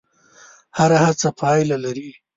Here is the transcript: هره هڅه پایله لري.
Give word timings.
هره 0.77 0.97
هڅه 1.05 1.29
پایله 1.39 1.77
لري. 1.85 2.09